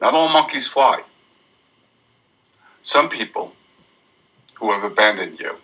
[0.00, 1.02] Not all monkeys fly.
[2.82, 3.52] Some people
[4.56, 5.56] who have abandoned you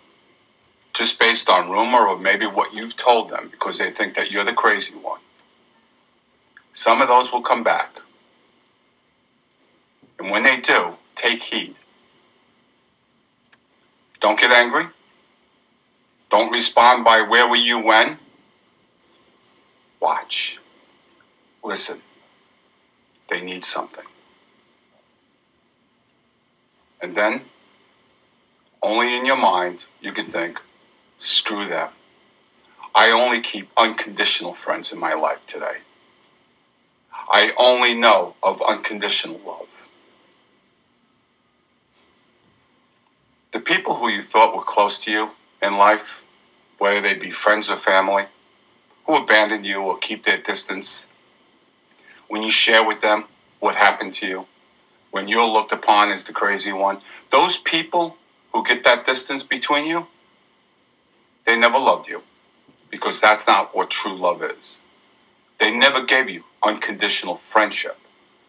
[0.92, 4.44] just based on rumor or maybe what you've told them because they think that you're
[4.44, 5.20] the crazy one.
[6.72, 8.00] Some of those will come back.
[10.18, 11.74] And when they do, take heed.
[14.20, 14.86] Don't get angry.
[16.30, 18.18] Don't respond by where were you when.
[20.00, 20.58] Watch.
[21.62, 22.00] Listen.
[23.28, 24.04] They need something.
[27.02, 27.42] And then,
[28.80, 30.60] only in your mind, you can think,
[31.18, 31.90] screw them.
[32.94, 35.78] I only keep unconditional friends in my life today.
[37.28, 39.82] I only know of unconditional love.
[43.52, 46.22] The people who you thought were close to you in life,
[46.78, 48.26] whether they be friends or family,
[49.06, 51.06] who abandon you or keep their distance,
[52.28, 53.24] when you share with them
[53.60, 54.46] what happened to you,
[55.12, 58.16] when you're looked upon as the crazy one, those people
[58.52, 60.06] who get that distance between you,
[61.44, 62.22] they never loved you
[62.90, 64.80] because that's not what true love is.
[65.60, 67.96] They never gave you unconditional friendship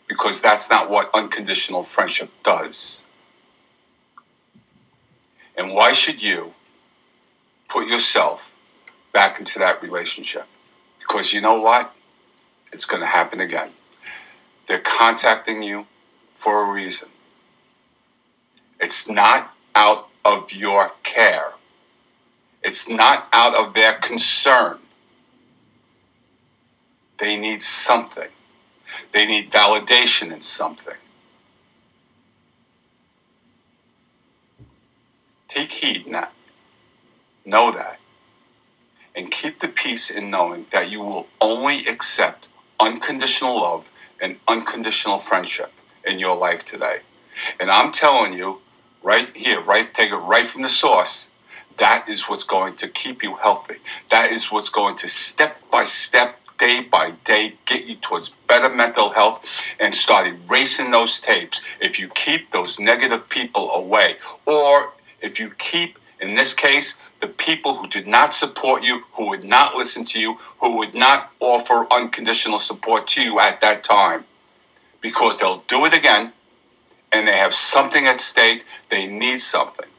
[0.07, 3.01] because that's not what unconditional friendship does.
[5.57, 6.53] And why should you
[7.69, 8.53] put yourself
[9.11, 10.45] back into that relationship?
[10.99, 11.93] Because you know what?
[12.71, 13.71] It's going to happen again.
[14.67, 15.85] They're contacting you
[16.43, 17.07] for a reason.
[18.81, 21.53] It's not out of your care.
[22.61, 24.79] It's not out of their concern.
[27.17, 28.27] They need something.
[29.13, 30.95] They need validation in something.
[35.47, 36.33] Take heed that.
[37.45, 37.99] Know that.
[39.15, 42.49] And keep the peace in knowing that you will only accept
[42.79, 45.71] unconditional love and unconditional friendship
[46.05, 46.99] in your life today.
[47.59, 48.59] And I'm telling you,
[49.01, 51.29] right here, right, take it right from the source.
[51.77, 53.77] That is what's going to keep you healthy.
[54.11, 58.69] That is what's going to step by step, day by day, get you towards better
[58.69, 59.41] mental health
[59.79, 61.61] and start erasing those tapes.
[61.81, 67.27] If you keep those negative people away, or if you keep, in this case, the
[67.27, 71.31] people who did not support you, who would not listen to you, who would not
[71.39, 74.25] offer unconditional support to you at that time
[75.03, 76.33] because they'll do it again
[77.11, 78.65] and they have something at stake.
[78.89, 79.87] They need something.